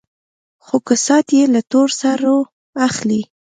خو 0.65 0.75
کسات 0.87 1.27
يې 1.37 1.43
له 1.53 1.61
تور 1.71 1.87
سرو 1.99 2.37
اخلي. 2.87 3.21